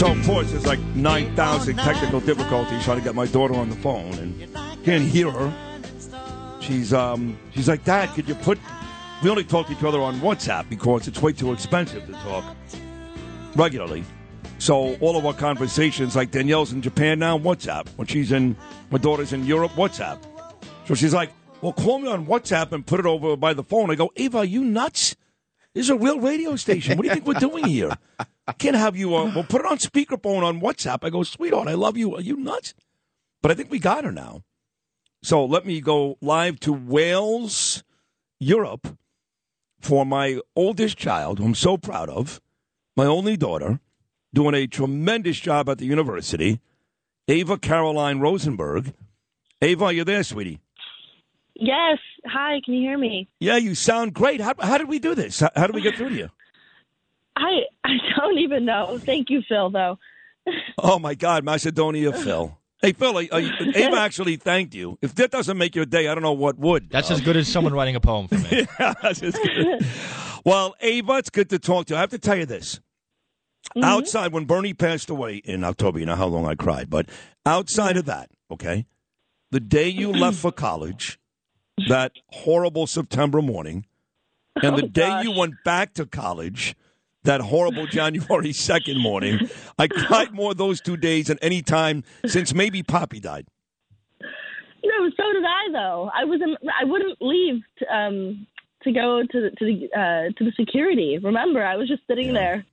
So, 0.00 0.12
of 0.12 0.24
course, 0.24 0.50
there's 0.50 0.64
like 0.64 0.80
9,000 0.96 1.76
technical 1.76 2.20
difficulties 2.20 2.82
trying 2.84 2.96
to 2.96 3.04
get 3.04 3.14
my 3.14 3.26
daughter 3.26 3.52
on 3.52 3.68
the 3.68 3.76
phone 3.76 4.14
and 4.14 4.82
can't 4.82 5.04
hear 5.04 5.30
her. 5.30 5.52
She's 6.62 6.94
um 6.94 7.38
she's 7.54 7.68
like, 7.68 7.84
Dad, 7.84 8.08
could 8.14 8.26
you 8.26 8.34
put 8.36 8.58
we 9.22 9.28
only 9.28 9.44
talk 9.44 9.66
to 9.66 9.74
each 9.74 9.84
other 9.84 10.00
on 10.00 10.18
WhatsApp 10.20 10.70
because 10.70 11.06
it's 11.06 11.20
way 11.20 11.34
too 11.34 11.52
expensive 11.52 12.06
to 12.06 12.12
talk 12.12 12.56
regularly. 13.54 14.02
So 14.58 14.96
all 15.00 15.18
of 15.18 15.26
our 15.26 15.34
conversations, 15.34 16.16
like 16.16 16.30
Danielle's 16.30 16.72
in 16.72 16.80
Japan 16.80 17.18
now, 17.18 17.38
WhatsApp. 17.38 17.86
When 17.96 18.06
she's 18.06 18.32
in 18.32 18.56
my 18.90 18.96
daughter's 18.96 19.34
in 19.34 19.44
Europe, 19.44 19.72
WhatsApp. 19.72 20.18
So 20.86 20.94
she's 20.94 21.12
like, 21.12 21.30
Well, 21.60 21.74
call 21.74 21.98
me 21.98 22.08
on 22.08 22.24
WhatsApp 22.24 22.72
and 22.72 22.86
put 22.86 23.00
it 23.00 23.06
over 23.06 23.36
by 23.36 23.52
the 23.52 23.64
phone. 23.64 23.90
I 23.90 23.96
go, 23.96 24.10
Ava, 24.16 24.38
are 24.38 24.44
you 24.46 24.64
nuts? 24.64 25.14
This 25.74 25.84
is 25.86 25.90
a 25.90 25.96
real 25.96 26.18
radio 26.20 26.56
station. 26.56 26.96
What 26.96 27.02
do 27.02 27.08
you 27.08 27.14
think 27.14 27.26
we're 27.26 27.34
doing 27.38 27.64
here? 27.64 27.96
I 28.46 28.52
can't 28.52 28.76
have 28.76 28.96
you. 28.96 29.14
Uh, 29.14 29.30
well, 29.34 29.44
put 29.44 29.60
it 29.60 29.66
on 29.66 29.78
speakerphone 29.78 30.42
on 30.42 30.60
WhatsApp. 30.60 31.04
I 31.04 31.10
go, 31.10 31.22
sweetheart, 31.22 31.68
I 31.68 31.74
love 31.74 31.96
you. 31.96 32.16
Are 32.16 32.20
you 32.20 32.36
nuts? 32.36 32.74
But 33.42 33.50
I 33.50 33.54
think 33.54 33.70
we 33.70 33.78
got 33.78 34.04
her 34.04 34.12
now. 34.12 34.42
So 35.22 35.44
let 35.44 35.66
me 35.66 35.80
go 35.80 36.16
live 36.20 36.58
to 36.60 36.72
Wales, 36.72 37.84
Europe, 38.40 38.96
for 39.80 40.04
my 40.04 40.40
oldest 40.56 40.96
child, 40.96 41.38
who 41.38 41.44
I'm 41.44 41.54
so 41.54 41.76
proud 41.76 42.08
of, 42.08 42.40
my 42.96 43.06
only 43.06 43.36
daughter, 43.36 43.80
doing 44.34 44.54
a 44.54 44.66
tremendous 44.66 45.38
job 45.38 45.68
at 45.68 45.78
the 45.78 45.86
university, 45.86 46.60
Ava 47.28 47.58
Caroline 47.58 48.18
Rosenberg. 48.18 48.94
Ava, 49.62 49.84
are 49.86 49.92
you 49.92 50.04
there, 50.04 50.22
sweetie? 50.24 50.58
Yes. 51.60 51.98
Hi, 52.26 52.60
can 52.64 52.74
you 52.74 52.80
hear 52.80 52.96
me? 52.98 53.28
Yeah, 53.38 53.56
you 53.56 53.74
sound 53.74 54.14
great. 54.14 54.40
How, 54.40 54.54
how 54.58 54.78
did 54.78 54.88
we 54.88 54.98
do 54.98 55.14
this? 55.14 55.40
How, 55.40 55.50
how 55.54 55.66
did 55.66 55.74
we 55.76 55.82
get 55.82 55.94
through 55.96 56.08
to 56.10 56.14
you? 56.16 56.30
I 57.36 57.60
I 57.84 57.92
don't 58.16 58.38
even 58.38 58.64
know. 58.64 58.98
Thank 58.98 59.30
you, 59.30 59.42
Phil, 59.48 59.70
though. 59.70 59.98
Oh, 60.82 60.98
my 60.98 61.14
God, 61.14 61.44
Macedonia 61.44 62.12
Phil. 62.12 62.56
Hey, 62.80 62.92
Phil, 62.94 63.14
uh, 63.14 63.20
you- 63.20 63.52
Ava 63.74 63.98
actually 63.98 64.36
thanked 64.36 64.74
you. 64.74 64.98
If 65.02 65.14
that 65.16 65.30
doesn't 65.30 65.58
make 65.58 65.76
your 65.76 65.84
day, 65.84 66.08
I 66.08 66.14
don't 66.14 66.22
know 66.22 66.32
what 66.32 66.58
would. 66.58 66.88
That's 66.90 67.10
as 67.10 67.20
good 67.20 67.36
as 67.36 67.46
someone 67.46 67.74
writing 67.74 67.94
a 67.94 68.00
poem 68.00 68.26
for 68.26 68.36
me. 68.38 68.66
Yeah, 68.80 68.94
that's 69.02 69.20
just 69.20 69.36
good. 69.40 69.86
well, 70.46 70.74
Ava, 70.80 71.18
it's 71.18 71.28
good 71.30 71.50
to 71.50 71.58
talk 71.58 71.86
to 71.86 71.92
you. 71.94 71.98
I 71.98 72.00
have 72.00 72.10
to 72.10 72.18
tell 72.18 72.36
you 72.36 72.46
this. 72.46 72.80
Outside, 73.82 74.32
when 74.32 74.46
Bernie 74.46 74.72
passed 74.74 75.10
away 75.10 75.36
in 75.36 75.62
October, 75.62 75.98
you 76.00 76.06
know 76.06 76.16
how 76.16 76.26
long 76.26 76.46
I 76.46 76.54
cried, 76.54 76.88
but 76.90 77.08
outside 77.44 77.96
of 77.98 78.06
that, 78.06 78.30
okay, 78.50 78.86
the 79.50 79.60
day 79.60 79.88
you 79.88 80.10
left 80.10 80.38
for 80.38 80.50
college, 80.50 81.19
that 81.88 82.12
horrible 82.28 82.86
September 82.86 83.40
morning, 83.42 83.86
and 84.62 84.76
the 84.76 84.84
Oh, 84.84 84.88
day 84.88 85.22
you 85.22 85.32
went 85.32 85.62
back 85.64 85.94
to 85.94 86.06
college, 86.06 86.74
that 87.24 87.40
horrible 87.40 87.86
January 87.98 88.50
2nd 88.50 89.00
morning, 89.00 89.48
I 89.78 89.88
cried 89.88 90.32
more 90.32 90.54
those 90.54 90.80
two 90.80 90.96
days 90.96 91.26
than 91.28 91.38
any 91.42 91.62
time 91.62 92.04
since 92.26 92.52
maybe 92.54 92.82
Poppy 92.82 93.20
died. 93.20 93.46
No, 94.82 95.10
so 95.16 95.32
did 95.32 95.44
I 95.44 95.72
though. 95.72 96.10
I 96.14 96.24
was 96.24 96.40
in, 96.42 96.56
I 96.80 96.84
wouldn't 96.84 97.20
leave 97.20 97.62
to, 97.78 97.94
um 97.94 98.46
to 98.82 98.92
go 98.92 99.22
to 99.30 99.40
the 99.40 99.50
to 99.58 99.64
the 99.64 99.88
uh, 99.94 100.32
to 100.38 100.44
the 100.44 100.52
security. 100.58 101.18
Remember, 101.18 101.64
I 101.64 101.76
was 101.76 101.86
just 101.88 102.02
sitting 102.06 102.32
there. 102.32 102.64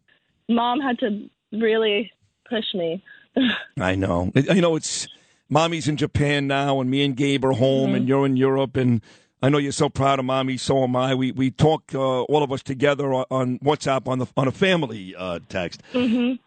Mom 0.47 0.79
had 0.79 0.97
to 0.99 1.29
really 1.51 2.09
push 2.49 2.63
me. 2.73 3.03
I 3.79 3.95
know. 3.95 4.31
You 4.35 4.61
know 4.61 4.77
it's 4.77 5.07
mommy's 5.49 5.87
in 5.87 5.97
Japan 5.97 6.47
now, 6.47 6.79
and 6.81 6.89
me 6.89 7.03
and 7.05 7.15
Gabe 7.15 7.43
are 7.45 7.53
home, 7.53 7.95
and 7.95 8.07
you're 8.07 8.25
in 8.25 8.37
Europe, 8.37 8.75
and 8.77 9.01
I 9.41 9.49
know 9.49 9.57
you're 9.59 9.71
so 9.71 9.89
proud 9.89 10.19
of 10.19 10.25
mommy. 10.25 10.57
So 10.57 10.83
am 10.83 10.95
I. 10.95 11.13
We 11.15 11.31
we 11.31 11.51
talk 11.51 11.93
uh, 11.93 12.23
all 12.23 12.43
of 12.43 12.51
us 12.51 12.63
together 12.63 13.13
on, 13.13 13.25
on 13.29 13.59
WhatsApp 13.59 14.07
on 14.07 14.19
the 14.19 14.25
on 14.35 14.47
a 14.47 14.51
family 14.51 15.15
uh, 15.15 15.39
text. 15.49 15.81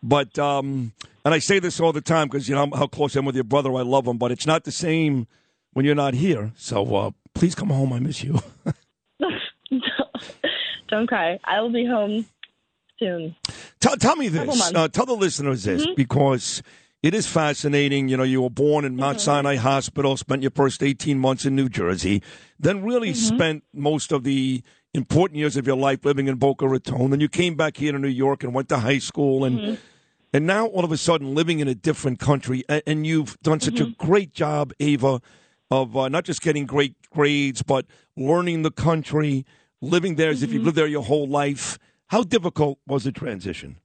But 0.02 0.38
um, 0.38 0.92
and 1.24 1.34
I 1.34 1.38
say 1.38 1.58
this 1.60 1.78
all 1.80 1.92
the 1.92 2.00
time 2.00 2.28
because 2.28 2.48
you 2.48 2.54
know 2.54 2.68
how 2.74 2.86
close 2.86 3.14
I 3.16 3.20
am 3.20 3.24
with 3.26 3.34
your 3.36 3.44
brother. 3.44 3.72
I 3.74 3.82
love 3.82 4.06
him, 4.06 4.18
but 4.18 4.32
it's 4.32 4.46
not 4.46 4.64
the 4.64 4.72
same 4.72 5.26
when 5.72 5.84
you're 5.86 5.94
not 5.94 6.14
here. 6.14 6.52
So 6.56 6.94
uh, 6.96 7.10
please 7.34 7.54
come 7.54 7.68
home. 7.70 7.92
I 7.92 8.00
miss 8.00 8.24
you. 8.24 8.40
Don't 10.88 11.06
cry. 11.06 11.38
I 11.44 11.60
will 11.60 11.70
be 11.72 11.86
home 11.86 12.26
soon. 12.98 13.36
Tell, 13.78 13.96
tell 13.96 14.16
me 14.16 14.28
this. 14.28 14.72
Uh, 14.74 14.88
tell 14.88 15.06
the 15.06 15.14
listeners 15.14 15.62
this 15.64 15.82
Mm-hmm. 15.86 15.94
because 15.94 16.62
it 17.02 17.14
is 17.14 17.26
fascinating. 17.26 18.08
You 18.08 18.16
know, 18.16 18.22
you 18.24 18.42
were 18.42 18.50
born 18.50 18.84
in 18.84 18.96
Mount 18.96 19.18
Mm-hmm. 19.18 19.24
Sinai 19.24 19.56
Hospital, 19.56 20.16
spent 20.16 20.42
your 20.42 20.50
first 20.50 20.82
18 20.82 21.18
months 21.18 21.44
in 21.46 21.54
New 21.56 21.68
Jersey, 21.68 22.22
then 22.58 22.82
really 22.84 23.10
Mm-hmm. 23.10 23.34
spent 23.36 23.64
most 23.72 24.12
of 24.12 24.24
the 24.24 24.62
important 24.92 25.38
years 25.38 25.56
of 25.56 25.66
your 25.66 25.76
life 25.76 26.04
living 26.04 26.26
in 26.28 26.36
Boca 26.36 26.66
Raton. 26.68 27.10
Then 27.10 27.20
you 27.20 27.28
came 27.28 27.54
back 27.54 27.76
here 27.76 27.92
to 27.92 27.98
New 27.98 28.08
York 28.08 28.42
and 28.44 28.52
went 28.52 28.68
to 28.70 28.78
high 28.78 28.98
school 28.98 29.44
and. 29.44 29.58
Mm-hmm. 29.58 29.74
And 30.32 30.46
now, 30.46 30.66
all 30.66 30.84
of 30.84 30.92
a 30.92 30.96
sudden, 30.96 31.34
living 31.34 31.58
in 31.58 31.66
a 31.66 31.74
different 31.74 32.20
country, 32.20 32.62
and, 32.68 33.04
you've 33.04 33.36
done 33.42 33.58
such 33.58 33.80
a 33.80 33.86
Mm-hmm. 33.86 34.06
great 34.06 34.32
job, 34.32 34.72
Ava, 34.78 35.20
of 35.72 35.96
uh, 35.96 36.08
not 36.08 36.22
just 36.24 36.40
getting 36.40 36.66
great 36.66 36.94
grades, 37.10 37.62
but 37.64 37.84
learning 38.16 38.62
the 38.62 38.70
country, 38.70 39.44
living 39.80 40.14
there 40.14 40.30
as 40.30 40.44
if 40.44 40.50
Mm-hmm. 40.50 40.54
you've 40.58 40.64
lived 40.66 40.76
there 40.76 40.86
your 40.86 41.02
whole 41.02 41.26
life. 41.26 41.80
How 42.06 42.22
difficult 42.22 42.78
was 42.86 43.02
the 43.02 43.10
transition? 43.10 43.78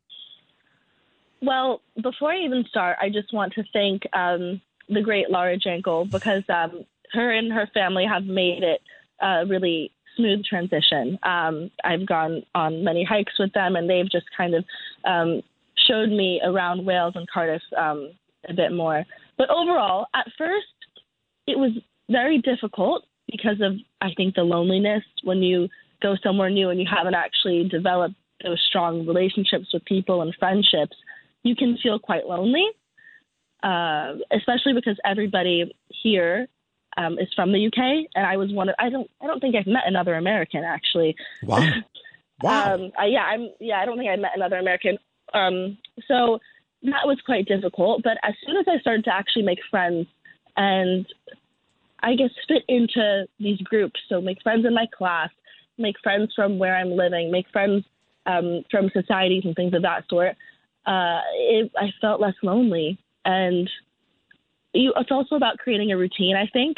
Well, 1.45 1.81
before 2.01 2.31
I 2.31 2.39
even 2.39 2.65
start, 2.67 2.97
I 2.99 3.09
just 3.09 3.31
want 3.31 3.53
to 3.53 3.63
thank 3.71 4.01
um, 4.13 4.59
the 4.89 5.01
great 5.01 5.29
Laura 5.29 5.57
Jankel 5.57 6.09
because 6.09 6.43
um, 6.49 6.85
her 7.13 7.31
and 7.31 7.53
her 7.53 7.69
family 7.71 8.05
have 8.05 8.23
made 8.23 8.63
it 8.63 8.81
a 9.21 9.45
really 9.45 9.91
smooth 10.15 10.43
transition. 10.43 11.19
Um, 11.21 11.69
I've 11.83 12.07
gone 12.07 12.43
on 12.55 12.83
many 12.83 13.03
hikes 13.03 13.33
with 13.37 13.53
them, 13.53 13.75
and 13.75 13.87
they've 13.87 14.09
just 14.09 14.25
kind 14.35 14.55
of 14.55 14.65
um, 15.05 15.43
showed 15.87 16.09
me 16.09 16.41
around 16.43 16.83
Wales 16.83 17.13
and 17.15 17.29
Cardiff 17.29 17.61
um, 17.77 18.11
a 18.49 18.53
bit 18.53 18.71
more. 18.71 19.05
But 19.37 19.51
overall, 19.51 20.07
at 20.15 20.25
first, 20.39 20.65
it 21.45 21.59
was 21.59 21.71
very 22.09 22.39
difficult 22.39 23.03
because 23.29 23.61
of, 23.61 23.73
I 24.01 24.13
think, 24.17 24.33
the 24.33 24.41
loneliness 24.41 25.03
when 25.23 25.43
you 25.43 25.67
go 26.01 26.15
somewhere 26.23 26.49
new 26.49 26.71
and 26.71 26.79
you 26.79 26.87
haven't 26.89 27.15
actually 27.15 27.67
developed 27.69 28.15
those 28.43 28.63
strong 28.67 29.05
relationships 29.05 29.67
with 29.73 29.85
people 29.85 30.21
and 30.23 30.33
friendships 30.39 30.95
you 31.45 31.55
can 31.55 31.77
feel 31.77 31.99
quite 31.99 32.25
lonely, 32.25 32.65
uh, 33.63 34.15
especially 34.31 34.73
because 34.73 34.97
everybody 35.05 35.71
here 35.89 36.47
um, 36.97 37.19
is 37.19 37.27
from 37.35 37.53
the 37.53 37.67
UK, 37.67 38.09
and 38.15 38.25
I 38.25 38.35
was 38.35 38.51
one 38.51 38.67
of. 38.67 38.75
I 38.79 38.89
don't. 38.89 39.09
I 39.21 39.27
don't 39.27 39.39
think 39.39 39.55
I've 39.55 39.67
met 39.67 39.83
another 39.85 40.15
American 40.15 40.63
actually. 40.63 41.15
Wow. 41.43 41.69
Wow. 42.41 42.73
Um, 42.73 42.91
I, 42.99 43.05
yeah, 43.05 43.23
I'm. 43.23 43.47
Yeah, 43.61 43.79
I 43.79 43.85
don't 43.85 43.97
think 43.97 44.09
I 44.09 44.15
met 44.17 44.31
another 44.35 44.57
American. 44.57 44.97
Um, 45.33 45.77
so 46.05 46.39
that 46.83 47.05
was 47.07 47.17
quite 47.25 47.47
difficult. 47.47 48.03
But 48.03 48.17
as 48.23 48.33
soon 48.45 48.57
as 48.57 48.65
I 48.67 48.77
started 48.79 49.05
to 49.05 49.13
actually 49.13 49.43
make 49.43 49.59
friends 49.71 50.05
and 50.57 51.05
I 52.01 52.15
guess 52.15 52.31
fit 52.45 52.63
into 52.67 53.25
these 53.39 53.59
groups, 53.59 54.01
so 54.09 54.19
make 54.19 54.41
friends 54.41 54.65
in 54.65 54.73
my 54.73 54.85
class, 54.97 55.29
make 55.77 55.95
friends 56.03 56.33
from 56.35 56.59
where 56.59 56.75
I'm 56.75 56.91
living, 56.91 57.31
make 57.31 57.47
friends 57.53 57.85
um, 58.25 58.63
from 58.69 58.89
societies 58.89 59.43
and 59.45 59.55
things 59.55 59.73
of 59.73 59.83
that 59.83 60.03
sort. 60.09 60.35
Uh, 60.85 61.19
it, 61.33 61.71
I 61.77 61.91
felt 61.99 62.21
less 62.21 62.35
lonely, 62.43 62.99
and 63.23 63.69
you, 64.73 64.93
it's 64.95 65.11
also 65.11 65.35
about 65.35 65.57
creating 65.57 65.91
a 65.91 65.97
routine. 65.97 66.35
I 66.35 66.47
think 66.47 66.77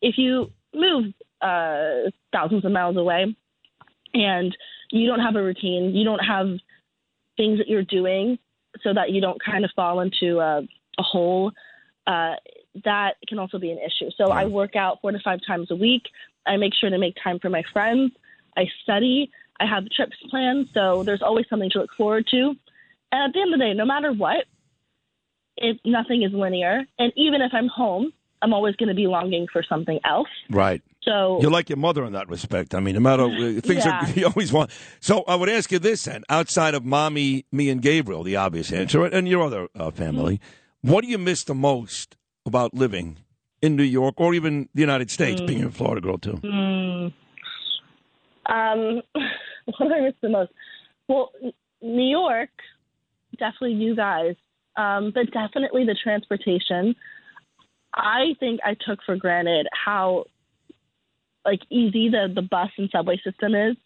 if 0.00 0.16
you 0.16 0.50
move 0.74 1.12
uh, 1.40 2.10
thousands 2.32 2.64
of 2.64 2.72
miles 2.72 2.96
away 2.96 3.36
and 4.14 4.56
you 4.90 5.06
don't 5.06 5.20
have 5.20 5.36
a 5.36 5.42
routine, 5.42 5.94
you 5.94 6.04
don't 6.04 6.24
have 6.24 6.48
things 7.36 7.58
that 7.58 7.68
you're 7.68 7.82
doing 7.82 8.38
so 8.82 8.94
that 8.94 9.10
you 9.10 9.20
don't 9.20 9.42
kind 9.42 9.64
of 9.64 9.70
fall 9.74 10.00
into 10.00 10.38
a, 10.38 10.62
a 10.98 11.02
hole. 11.02 11.52
Uh, 12.06 12.34
that 12.84 13.16
can 13.28 13.38
also 13.38 13.58
be 13.58 13.70
an 13.70 13.78
issue. 13.78 14.10
So 14.16 14.30
I 14.30 14.46
work 14.46 14.76
out 14.76 15.00
four 15.02 15.12
to 15.12 15.20
five 15.20 15.40
times 15.46 15.70
a 15.70 15.76
week. 15.76 16.02
I 16.46 16.56
make 16.56 16.72
sure 16.74 16.90
to 16.90 16.98
make 16.98 17.16
time 17.22 17.38
for 17.38 17.50
my 17.50 17.62
friends. 17.72 18.12
I 18.56 18.66
study. 18.82 19.30
I 19.60 19.66
have 19.66 19.84
trips 19.90 20.16
planned. 20.30 20.68
So 20.72 21.02
there's 21.02 21.22
always 21.22 21.46
something 21.48 21.70
to 21.70 21.80
look 21.80 21.90
forward 21.96 22.26
to. 22.30 22.54
And 23.12 23.22
at 23.28 23.32
the 23.34 23.40
end 23.40 23.52
of 23.52 23.60
the 23.60 23.64
day, 23.64 23.74
no 23.74 23.84
matter 23.84 24.12
what, 24.12 24.46
it, 25.58 25.78
nothing 25.84 26.22
is 26.22 26.32
linear. 26.32 26.82
And 26.98 27.12
even 27.16 27.42
if 27.42 27.52
I'm 27.52 27.68
home, 27.68 28.12
I'm 28.40 28.52
always 28.52 28.74
going 28.76 28.88
to 28.88 28.94
be 28.94 29.06
longing 29.06 29.46
for 29.52 29.62
something 29.68 30.00
else. 30.04 30.28
Right. 30.50 30.82
So 31.02 31.38
You're 31.40 31.50
like 31.50 31.68
your 31.68 31.76
mother 31.78 32.04
in 32.04 32.12
that 32.14 32.28
respect. 32.28 32.74
I 32.74 32.80
mean, 32.80 32.94
no 32.94 33.00
matter 33.00 33.24
uh, 33.24 33.60
things 33.60 33.84
Yeah. 33.84 34.00
are, 34.02 34.10
you 34.18 34.26
always 34.26 34.52
want. 34.52 34.70
So 35.00 35.22
I 35.28 35.34
would 35.34 35.48
ask 35.48 35.70
you 35.70 35.78
this 35.78 36.04
then: 36.04 36.24
outside 36.28 36.74
of 36.74 36.84
mommy, 36.84 37.44
me, 37.52 37.68
and 37.70 37.82
Gabriel, 37.82 38.22
the 38.22 38.36
obvious 38.36 38.72
answer, 38.72 39.04
and 39.04 39.28
your 39.28 39.44
other 39.44 39.68
uh, 39.74 39.90
family, 39.90 40.40
what 40.80 41.02
do 41.02 41.08
you 41.08 41.18
miss 41.18 41.44
the 41.44 41.54
most 41.54 42.16
about 42.46 42.72
living 42.72 43.18
in 43.60 43.76
New 43.76 43.82
York 43.82 44.14
or 44.18 44.32
even 44.32 44.68
the 44.74 44.80
United 44.80 45.10
States, 45.10 45.40
being 45.40 45.64
a 45.64 45.70
Florida 45.70 46.00
girl 46.00 46.18
too? 46.18 46.40
Mm. 46.42 47.12
Um, 48.46 49.02
what 49.76 49.88
do 49.88 49.94
I 49.94 50.00
miss 50.00 50.14
the 50.20 50.28
most? 50.28 50.52
Well, 51.08 51.30
New 51.80 52.08
York, 52.10 52.50
definitely 53.42 53.74
you 53.84 53.96
guys, 53.96 54.36
um, 54.76 55.10
but 55.12 55.30
definitely 55.32 55.84
the 55.84 55.96
transportation. 56.00 56.94
I 57.94 58.34
think 58.40 58.60
I 58.64 58.74
took 58.86 59.00
for 59.04 59.16
granted 59.16 59.66
how 59.72 60.24
like 61.44 61.60
easy 61.70 62.08
the 62.08 62.28
the 62.32 62.42
bus 62.42 62.70
and 62.78 62.88
subway 62.92 63.20
system 63.24 63.54
is. 63.54 63.76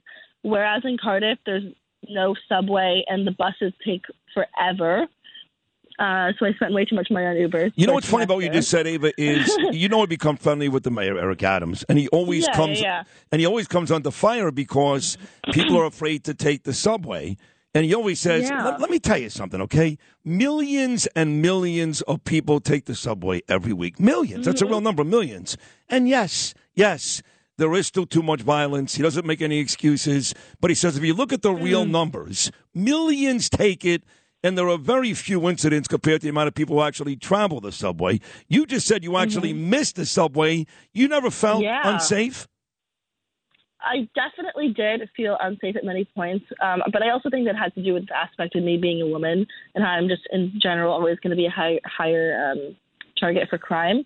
Whereas 0.42 0.82
in 0.84 0.98
Cardiff, 1.02 1.38
there's 1.46 1.64
no 2.08 2.34
subway 2.48 3.02
and 3.08 3.26
the 3.26 3.32
buses 3.32 3.72
take 3.84 4.02
forever. 4.34 5.06
Uh, 5.98 6.30
so 6.38 6.44
I 6.44 6.52
spent 6.52 6.74
way 6.74 6.84
too 6.84 6.94
much 6.94 7.08
money 7.10 7.24
on 7.24 7.36
Uber. 7.36 7.70
You 7.74 7.86
know 7.86 7.94
what's 7.94 8.08
funny 8.08 8.24
about 8.24 8.34
what 8.36 8.44
you 8.44 8.50
just 8.50 8.68
said, 8.68 8.86
Ava, 8.86 9.10
is 9.18 9.56
you 9.72 9.88
know 9.88 10.02
I 10.02 10.06
become 10.06 10.36
friendly 10.36 10.68
with 10.68 10.82
the 10.82 10.90
mayor, 10.90 11.18
Eric 11.18 11.42
Adams, 11.42 11.84
and 11.88 11.98
he 11.98 12.06
always 12.08 12.46
Yeah, 12.46 12.54
comes 12.54 12.80
yeah. 12.82 13.04
and 13.32 13.40
he 13.40 13.46
always 13.46 13.66
comes 13.66 13.90
under 13.90 14.10
fire 14.10 14.50
because 14.52 15.16
people 15.52 15.78
are 15.80 15.86
afraid 15.86 16.24
to 16.24 16.34
take 16.34 16.64
the 16.64 16.74
subway. 16.74 17.36
And 17.76 17.84
he 17.84 17.94
always 17.94 18.18
says, 18.20 18.44
Yeah. 18.48 18.64
let, 18.64 18.80
let 18.80 18.90
me 18.90 18.98
tell 18.98 19.18
you 19.18 19.28
something, 19.30 19.60
okay? 19.62 19.98
Millions 20.24 21.06
and 21.14 21.42
millions 21.42 22.00
of 22.02 22.24
people 22.24 22.58
take 22.60 22.86
the 22.86 22.94
subway 22.94 23.42
every 23.48 23.72
week. 23.72 23.96
1000000s 23.98 24.44
That's 24.44 24.60
Mm-hmm. 24.60 24.66
a 24.66 24.70
real 24.70 24.80
number, 24.80 25.04
millions. 25.04 25.56
And 25.88 26.08
yes, 26.08 26.54
yes, 26.74 27.22
there 27.58 27.72
is 27.74 27.86
still 27.86 28.06
too 28.06 28.22
much 28.22 28.40
violence. 28.42 28.94
He 28.96 29.02
doesn't 29.02 29.26
make 29.26 29.42
any 29.42 29.58
excuses. 29.58 30.34
But 30.60 30.70
he 30.70 30.74
says 30.74 30.96
if 30.96 31.04
you 31.04 31.14
look 31.14 31.32
at 31.32 31.42
the 31.42 31.52
real 31.54 31.84
Mm. 31.84 31.90
numbers, 31.90 32.50
millions 32.74 33.48
take 33.48 33.84
it, 33.84 34.02
and 34.42 34.56
there 34.56 34.68
are 34.68 34.78
very 34.78 35.12
few 35.14 35.48
incidents 35.48 35.88
compared 35.88 36.20
to 36.20 36.26
the 36.26 36.30
amount 36.30 36.48
of 36.48 36.54
people 36.54 36.76
who 36.76 36.82
actually 36.82 37.16
travel 37.16 37.60
the 37.60 37.72
subway. 37.72 38.20
You 38.48 38.66
just 38.66 38.86
said 38.86 39.02
you 39.04 39.16
actually 39.16 39.52
missed 39.52 39.96
the 39.96 40.06
subway. 40.06 40.66
You 40.92 41.08
never 41.08 41.30
felt 41.30 41.56
Mm-hmm. 41.56 41.86
Yeah. 41.86 41.92
unsafe? 41.94 42.46
I 43.80 44.08
definitely 44.14 44.72
did 44.72 45.08
feel 45.16 45.36
unsafe 45.40 45.76
at 45.76 45.84
many 45.84 46.04
points, 46.04 46.46
um, 46.62 46.82
but 46.92 47.02
I 47.02 47.10
also 47.10 47.30
think 47.30 47.46
that 47.46 47.56
had 47.56 47.74
to 47.74 47.82
do 47.82 47.94
with 47.94 48.08
the 48.08 48.16
aspect 48.16 48.56
of 48.56 48.62
me 48.62 48.76
being 48.76 49.02
a 49.02 49.06
woman 49.06 49.46
and 49.74 49.84
how 49.84 49.90
I'm 49.90 50.08
just 50.08 50.22
in 50.32 50.52
general 50.60 50.92
always 50.92 51.18
going 51.20 51.30
to 51.30 51.36
be 51.36 51.46
a 51.46 51.50
high, 51.50 51.80
higher 51.84 52.52
um, 52.52 52.76
target 53.18 53.48
for 53.48 53.58
crime. 53.58 54.04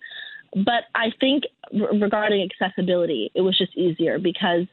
But 0.53 0.83
I 0.93 1.11
think 1.19 1.43
r- 1.73 1.97
regarding 1.97 2.47
accessibility, 2.49 3.31
it 3.33 3.41
was 3.41 3.57
just 3.57 3.75
easier 3.77 4.19
because, 4.19 4.65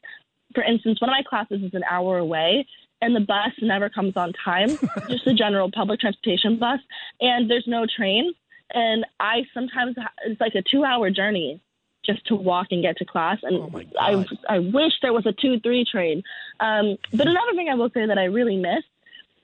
for 0.53 0.63
instance, 0.63 0.99
one 0.99 1.09
of 1.09 1.13
my 1.13 1.23
classes 1.27 1.63
is 1.63 1.73
an 1.73 1.83
hour 1.89 2.17
away. 2.17 2.67
And 3.01 3.15
the 3.15 3.21
bus 3.21 3.53
never 3.61 3.89
comes 3.89 4.17
on 4.17 4.33
time, 4.33 4.67
just 5.09 5.23
the 5.23 5.33
general 5.33 5.71
public 5.71 6.01
transportation 6.01 6.59
bus. 6.59 6.81
And 7.21 7.49
there's 7.49 7.63
no 7.65 7.85
train. 7.85 8.33
And 8.73 9.05
I 9.21 9.43
sometimes, 9.53 9.95
it's 10.25 10.41
like 10.41 10.55
a 10.55 10.61
two 10.69 10.83
hour 10.83 11.09
journey 11.09 11.61
just 12.09 12.25
to 12.27 12.35
walk 12.35 12.67
and 12.71 12.81
get 12.81 12.97
to 12.97 13.05
class. 13.05 13.37
And 13.43 13.55
Oh, 13.57 13.83
I, 13.99 14.25
I 14.47 14.59
wish 14.59 14.93
there 15.01 15.13
was 15.13 15.25
a 15.25 15.33
two 15.33 15.59
three 15.59 15.85
train. 15.85 16.23
Um, 16.59 16.97
but 17.11 17.27
another 17.27 17.53
thing 17.55 17.69
I 17.69 17.75
will 17.75 17.89
say 17.93 18.05
that 18.05 18.17
I 18.17 18.25
really 18.25 18.57
miss 18.57 18.83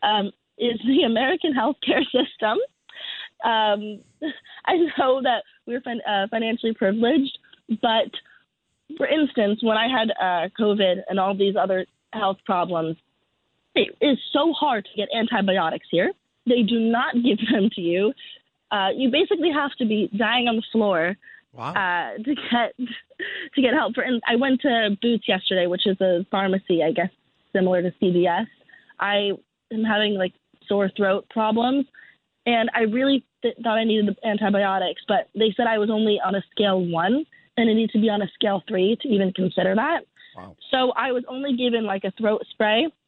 um, 0.02 0.32
is 0.58 0.80
the 0.86 1.04
American 1.04 1.54
healthcare 1.54 2.04
system. 2.18 2.58
Um, 3.44 4.00
I 4.66 4.76
know 4.98 5.22
that 5.22 5.44
we're 5.66 5.82
fin- 5.82 6.02
uh, 6.08 6.28
financially 6.30 6.74
privileged, 6.74 7.38
but 7.82 8.10
for 8.98 9.08
instance, 9.08 9.64
when 9.64 9.78
I 9.78 9.88
had 9.88 10.12
uh, 10.12 10.50
COVID 10.60 11.02
and 11.10 11.20
all 11.20 11.36
these 11.36 11.56
other 11.56 11.86
health 12.14 12.38
problems, 12.46 12.98
it 13.74 13.96
is 14.02 14.18
so 14.32 14.54
hard 14.54 14.86
to 14.86 14.92
get 14.96 15.10
antibiotics 15.14 15.88
here. 15.92 16.12
They 16.48 16.64
do 16.64 16.80
not 16.80 17.14
give 17.24 17.40
them 17.52 17.70
to 17.76 17.82
you. 17.82 18.14
Uh, 18.72 18.90
you 18.96 19.10
basically 19.12 19.52
have 19.52 19.72
to 19.76 19.86
be 19.86 20.10
dying 20.16 20.48
on 20.48 20.56
the 20.56 20.64
floor 20.72 21.16
Wow. 21.56 21.74
uh, 21.74 22.18
to 22.24 22.36
get 22.36 22.76
to 23.56 23.62
get 23.62 23.74
help. 23.74 23.96
For 23.96 24.02
and 24.02 24.22
I 24.28 24.36
went 24.36 24.62
to 24.62 24.98
Boots 25.02 25.28
yesterday, 25.28 25.68
which 25.68 25.88
is 25.88 26.00
a 26.02 26.26
pharmacy, 26.30 26.84
I 26.84 26.92
guess, 26.92 27.10
similar 27.54 27.82
to 27.82 27.92
CVS. 28.02 28.48
I 29.00 29.32
am 29.72 29.84
having 29.84 30.16
like 30.16 30.34
sore 30.68 30.90
throat 30.96 31.26
problems, 31.30 31.86
and 32.46 32.70
I 32.74 32.82
really 32.82 33.26
th- 33.42 33.56
thought 33.64 33.78
I 33.78 33.84
needed 33.84 34.08
the 34.08 34.28
antibiotics, 34.28 35.02
but 35.08 35.30
they 35.36 35.54
said 35.56 35.68
I 35.68 35.78
was 35.78 35.90
only 35.90 36.20
on 36.26 36.36
a 36.36 36.44
scale 36.52 36.84
one, 36.86 37.26
and 37.58 37.70
it 37.70 37.76
needs 37.76 37.94
to 37.94 38.02
be 38.02 38.10
on 38.10 38.22
a 38.22 38.28
scale 38.34 38.64
three 38.68 38.98
to 39.02 39.08
even 39.08 39.32
consider 39.34 39.76
that. 39.76 40.02
Wow. 40.36 40.56
So 40.72 40.92
I 40.92 41.12
was 41.12 41.24
only 41.28 41.56
given 41.56 41.86
like 41.86 42.04
a 42.04 42.12
throat 42.12 42.44
spray. 42.52 42.88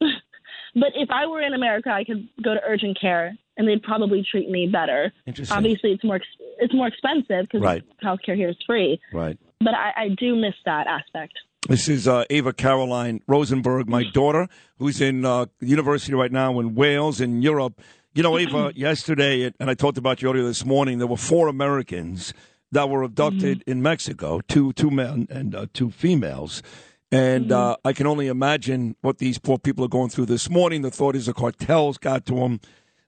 but 0.74 0.88
if 0.94 1.10
I 1.10 1.26
were 1.26 1.40
in 1.42 1.54
America, 1.54 1.90
I 1.90 2.04
could 2.04 2.28
go 2.42 2.54
to 2.54 2.60
urgent 2.66 2.98
care, 3.00 3.36
and 3.56 3.66
they'd 3.68 3.82
probably 3.82 4.24
treat 4.30 4.48
me 4.50 4.66
better. 4.66 5.12
Interesting. 5.26 5.56
Obviously, 5.56 5.92
it's 5.92 6.04
more 6.04 6.20
it's 6.58 6.74
more 6.74 6.86
expensive 6.88 7.46
because 7.46 7.60
Right. 7.62 7.82
healthcare 8.02 8.36
here 8.36 8.48
is 8.50 8.56
free. 8.66 9.00
Right. 9.12 9.38
But 9.60 9.74
I, 9.74 9.92
I 10.04 10.08
do 10.18 10.36
miss 10.36 10.54
that 10.64 10.86
aspect. 10.86 11.34
This 11.68 11.88
is 11.88 12.06
uh, 12.06 12.24
Ava 12.30 12.52
Caroline 12.52 13.20
Rosenberg, 13.26 13.88
my 13.88 14.04
daughter, 14.12 14.48
who's 14.78 15.00
in 15.00 15.24
uh, 15.24 15.46
university 15.60 16.14
right 16.14 16.30
now 16.32 16.58
in 16.60 16.74
Wales, 16.74 17.20
in 17.20 17.42
Europe. 17.42 17.80
You 18.14 18.22
know, 18.22 18.38
Ava, 18.38 18.72
yesterday, 18.76 19.52
and 19.58 19.68
I 19.68 19.74
talked 19.74 19.98
about 19.98 20.22
you 20.22 20.30
earlier 20.30 20.44
this 20.44 20.64
morning, 20.64 20.98
there 20.98 21.06
were 21.08 21.16
four 21.16 21.48
Americans 21.48 22.32
that 22.70 22.88
were 22.88 23.02
abducted 23.02 23.64
in 23.66 23.82
Mexico, 23.82 24.40
two 24.46 24.72
two 24.74 24.90
men 24.90 25.26
and 25.30 25.54
uh, 25.54 25.66
two 25.72 25.90
females. 25.90 26.62
And 27.10 27.50
uh, 27.52 27.76
I 27.84 27.92
can 27.94 28.06
only 28.06 28.26
imagine 28.28 28.94
what 29.00 29.18
these 29.18 29.38
poor 29.38 29.58
people 29.58 29.84
are 29.84 29.88
going 29.88 30.10
through 30.10 30.26
this 30.26 30.50
morning. 30.50 30.82
The 30.82 30.90
thought 30.90 31.16
is 31.16 31.26
the 31.26 31.32
cartels 31.32 31.96
got 31.98 32.26
to 32.26 32.34
them. 32.34 32.60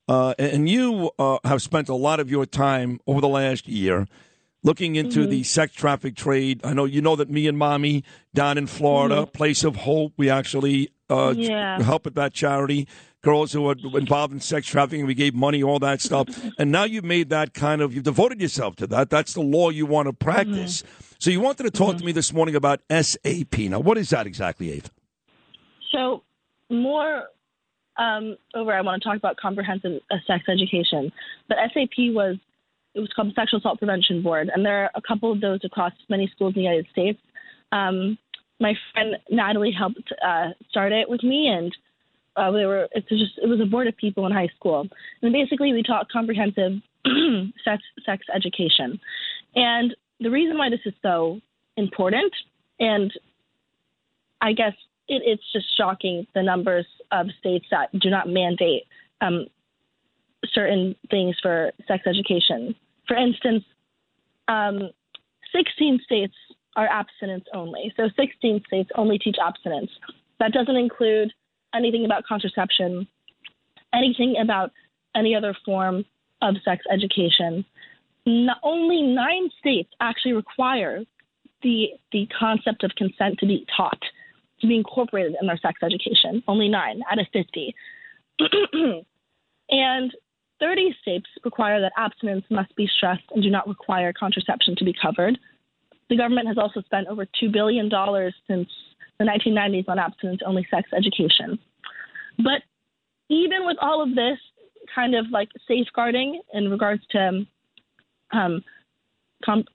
Uh, 0.09 0.35
and 0.39 0.69
you 0.69 1.11
uh, 1.19 1.39
have 1.45 1.61
spent 1.63 1.89
a 1.89 1.95
lot 1.95 2.19
of 2.19 2.31
your 2.31 2.47
time 2.47 2.99
over 3.07 3.21
the 3.21 3.29
last 3.29 3.69
year 3.69 4.07
looking 4.63 4.97
into 4.97 5.27
the 5.27 5.43
sex 5.43 5.73
traffic 5.73 6.17
trade. 6.17 6.61
I 6.65 6.73
know 6.73 6.85
you 6.85 7.01
know 7.01 7.15
that 7.17 7.31
me 7.31 7.47
and 7.47 7.57
mommy 7.57 8.05
down 8.35 8.59
in 8.59 8.67
Florida, 8.67 9.27
Place 9.27 9.65
of 9.65 9.77
Hope, 9.77 10.13
we 10.17 10.29
actually 10.29 10.91
uh, 11.09 11.35
Yeah. 11.37 11.81
help 11.83 12.07
at 12.07 12.15
that 12.15 12.33
charity. 12.33 12.89
Girls 13.23 13.53
who 13.53 13.69
are 13.69 13.77
involved 13.95 14.33
in 14.33 14.41
sex 14.41 14.67
trafficking, 14.67 15.07
we 15.07 15.15
gave 15.15 15.35
money, 15.35 15.63
all 15.63 15.79
that 15.79 16.01
stuff. 16.01 16.27
and 16.59 16.73
now 16.73 16.85
you've 16.85 17.05
made 17.05 17.29
that 17.31 17.53
kind 17.55 17.81
of, 17.83 17.95
you've 17.95 18.05
devoted 18.05 18.41
yourself 18.41 18.77
to 18.77 18.87
that. 18.89 19.11
That's 19.11 19.35
the 19.35 19.43
law 19.43 19.69
you 19.71 19.85
want 19.87 20.07
to 20.09 20.13
practice. 20.15 20.83
So 21.21 21.31
you 21.31 21.43
wanted 21.43 21.65
to 21.65 21.71
talk 21.71 21.99
to 21.99 22.05
me 22.05 22.13
this 22.13 22.33
morning 22.33 22.55
about 22.55 22.81
SAP. 22.91 23.59
Now, 23.59 23.79
what 23.79 23.99
is 23.99 24.09
that 24.09 24.27
exactly, 24.27 24.73
Ava? 24.73 24.89
So, 25.93 26.23
more 26.71 27.25
um, 27.99 28.39
over, 28.55 28.73
I 28.73 28.81
want 28.81 29.03
to 29.03 29.07
talk 29.07 29.19
about 29.19 29.37
comprehensive 29.37 30.01
uh, 30.11 30.17
sex 30.27 30.45
education. 30.49 31.13
But 31.47 31.59
SAP 31.75 32.15
was 32.15 32.37
it 32.95 33.01
was 33.01 33.11
called 33.15 33.29
the 33.29 33.35
Sexual 33.35 33.61
Assault 33.61 33.79
Prevention 33.79 34.23
Board, 34.23 34.51
and 34.53 34.65
there 34.65 34.85
are 34.85 34.91
a 34.95 35.03
couple 35.03 35.31
of 35.31 35.43
those 35.43 35.61
across 35.63 35.93
many 36.09 36.27
schools 36.35 36.55
in 36.57 36.63
the 36.63 36.69
United 36.69 36.87
States. 36.91 37.19
Um, 37.71 38.17
my 38.59 38.73
friend 38.93 39.17
Natalie 39.29 39.73
helped 39.73 40.11
uh, 40.27 40.49
start 40.71 40.93
it 40.93 41.07
with 41.07 41.23
me, 41.23 41.49
and 41.49 41.71
uh, 42.37 42.51
they 42.51 42.65
were 42.65 42.89
it's 42.93 43.09
just 43.11 43.33
it 43.43 43.47
was 43.47 43.61
a 43.61 43.67
board 43.67 43.89
of 43.89 43.97
people 43.99 44.25
in 44.25 44.33
high 44.33 44.49
school, 44.57 44.89
and 45.21 45.33
basically 45.35 45.75
we 45.75 45.83
taught 45.83 46.11
comprehensive 46.11 46.81
sex 47.63 47.83
sex 48.07 48.25
education. 48.35 48.99
And 49.55 49.95
the 50.21 50.31
reason 50.31 50.59
why 50.59 50.71
this 50.71 50.81
is 50.85 50.95
so 51.03 51.41
important, 51.77 52.33
and 52.79 53.13
I 54.41 54.53
guess 54.53 54.75
it, 55.09 55.23
it's 55.25 55.43
just 55.53 55.67
shocking 55.77 56.27
the 56.35 56.43
numbers 56.43 56.87
of 57.11 57.27
states 57.39 57.67
that 57.71 57.91
do 57.99 58.11
not 58.11 58.29
mandate 58.29 58.85
um, 59.21 59.47
certain 60.53 60.95
things 61.11 61.37
for 61.43 61.73
sex 61.87 62.05
education. 62.07 62.75
For 63.07 63.17
instance, 63.17 63.65
um, 64.49 64.91
16 65.55 66.01
states 66.05 66.35
are 66.77 66.87
abstinence 66.87 67.45
only. 67.53 67.93
So 67.97 68.09
16 68.17 68.63
states 68.67 68.91
only 68.95 69.19
teach 69.19 69.37
abstinence. 69.45 69.91
That 70.39 70.53
doesn't 70.53 70.77
include 70.77 71.33
anything 71.75 72.05
about 72.05 72.25
contraception, 72.25 73.07
anything 73.93 74.37
about 74.41 74.71
any 75.15 75.35
other 75.35 75.57
form 75.65 76.05
of 76.43 76.55
sex 76.65 76.85
education. 76.93 77.65
Not, 78.27 78.59
only 78.63 79.03
nine 79.03 79.51
states 79.59 79.91
actually 80.01 80.33
require 80.33 81.05
the 81.63 81.89
the 82.13 82.27
concept 82.39 82.85
of 82.85 82.91
consent 82.97 83.39
to 83.39 83.47
be 83.47 83.67
taught, 83.77 84.01
to 84.61 84.67
be 84.67 84.77
incorporated 84.77 85.35
in 85.41 85.47
their 85.47 85.59
sex 85.59 85.81
education. 85.83 86.43
Only 86.49 86.69
nine 86.69 87.03
out 87.11 87.19
of 87.19 87.27
50. 87.33 87.75
and 89.71 90.15
30 90.61 90.97
states 91.01 91.27
require 91.45 91.81
that 91.81 91.93
abstinence 91.97 92.45
must 92.51 92.75
be 92.77 92.89
stressed 92.97 93.25
and 93.33 93.43
do 93.43 93.51
not 93.51 93.67
require 93.67 94.13
contraception 94.13 94.77
to 94.77 94.85
be 94.85 94.95
covered. 95.01 95.39
The 96.09 96.17
government 96.17 96.49
has 96.49 96.59
also 96.59 96.83
spent 96.83 97.07
over 97.09 97.25
$2 97.25 97.53
billion 97.53 97.91
since 98.47 98.69
the 99.19 99.25
1990s 99.25 99.89
on 99.89 99.99
abstinence 99.99 100.41
only 100.45 100.67
sex 100.71 100.91
education. 100.97 101.59
But 102.39 102.63
even 103.29 103.65
with 103.65 103.77
all 103.81 104.03
of 104.03 104.15
this 104.15 104.39
kind 104.95 105.15
of 105.15 105.27
like 105.31 105.49
safeguarding 105.69 106.41
in 106.53 106.71
regards 106.71 107.03
to 107.11 107.19
um, 107.19 107.47
um, 108.33 108.63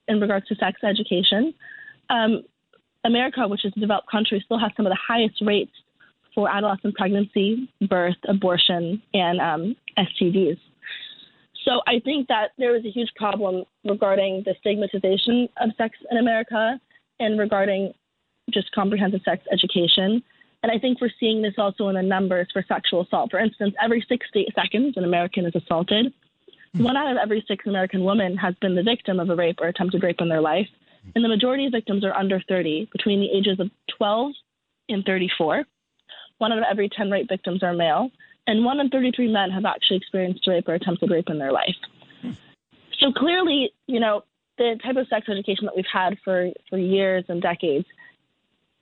in 0.07 0.19
regards 0.19 0.47
to 0.47 0.55
sex 0.55 0.79
education, 0.83 1.53
um, 2.09 2.43
America, 3.03 3.47
which 3.47 3.65
is 3.65 3.73
a 3.75 3.79
developed 3.79 4.09
country, 4.09 4.41
still 4.43 4.59
has 4.59 4.71
some 4.75 4.85
of 4.85 4.91
the 4.91 4.99
highest 5.07 5.41
rates 5.41 5.71
for 6.33 6.49
adolescent 6.49 6.95
pregnancy, 6.95 7.69
birth, 7.87 8.17
abortion, 8.27 9.01
and 9.13 9.39
um, 9.39 9.75
STDs. 9.97 10.59
So 11.63 11.81
I 11.87 11.99
think 11.99 12.27
that 12.27 12.51
there 12.57 12.75
is 12.75 12.85
a 12.85 12.91
huge 12.91 13.09
problem 13.15 13.63
regarding 13.83 14.43
the 14.45 14.53
stigmatization 14.59 15.49
of 15.59 15.71
sex 15.77 15.97
in 16.11 16.17
America 16.17 16.79
and 17.19 17.39
regarding 17.39 17.93
just 18.51 18.71
comprehensive 18.73 19.21
sex 19.25 19.43
education. 19.51 20.21
And 20.61 20.71
I 20.71 20.77
think 20.77 21.01
we're 21.01 21.09
seeing 21.19 21.41
this 21.41 21.55
also 21.57 21.87
in 21.89 21.95
the 21.95 22.03
numbers 22.03 22.47
for 22.53 22.63
sexual 22.67 23.01
assault. 23.01 23.31
For 23.31 23.39
instance, 23.39 23.73
every 23.81 24.05
60 24.07 24.47
seconds, 24.55 24.95
an 24.97 25.03
American 25.03 25.45
is 25.45 25.55
assaulted. 25.55 26.13
One 26.77 26.97
out 26.97 27.11
of 27.11 27.17
every 27.17 27.43
six 27.47 27.65
American 27.65 28.03
women 28.03 28.35
has 28.37 28.53
been 28.55 28.75
the 28.75 28.83
victim 28.83 29.19
of 29.19 29.29
a 29.29 29.35
rape 29.35 29.59
or 29.61 29.67
attempted 29.67 30.03
rape 30.03 30.19
in 30.19 30.27
their 30.29 30.41
life. 30.41 30.67
And 31.13 31.23
the 31.23 31.29
majority 31.29 31.67
of 31.67 31.71
victims 31.71 32.03
are 32.03 32.13
under 32.13 32.41
30, 32.49 32.89
between 32.91 33.19
the 33.19 33.31
ages 33.31 33.59
of 33.59 33.69
12 33.97 34.31
and 34.89 35.05
34. 35.05 35.63
One 36.39 36.51
out 36.51 36.57
of 36.57 36.65
every 36.69 36.89
10 36.89 37.11
rape 37.11 37.29
victims 37.29 37.63
are 37.63 37.73
male. 37.73 38.09
and 38.47 38.63
one 38.63 38.79
in 38.79 38.89
33 38.89 39.31
men 39.31 39.49
have 39.49 39.65
actually 39.65 39.97
experienced 39.97 40.45
rape 40.47 40.67
or 40.67 40.75
attempted 40.75 41.09
rape 41.09 41.29
in 41.29 41.39
their 41.39 41.51
life. 41.51 41.75
So 42.99 43.11
clearly, 43.11 43.71
you 43.87 43.99
know, 43.99 44.23
the 44.57 44.79
type 44.83 44.97
of 44.97 45.07
sex 45.07 45.27
education 45.29 45.65
that 45.65 45.75
we've 45.75 45.85
had 45.91 46.17
for, 46.23 46.51
for 46.69 46.77
years 46.77 47.25
and 47.27 47.41
decades 47.41 47.85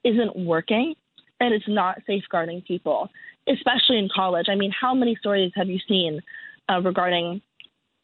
isn't 0.04 0.36
working 0.36 0.96
and 1.40 1.54
it's 1.54 1.68
not 1.68 2.02
safeguarding 2.06 2.62
people, 2.62 3.10
especially 3.48 4.00
in 4.00 4.10
college. 4.14 4.48
I 4.50 4.56
mean, 4.56 4.72
how 4.72 4.94
many 4.94 5.16
stories 5.16 5.52
have 5.56 5.68
you 5.68 5.80
seen 5.88 6.22
uh, 6.70 6.82
regarding 6.82 7.42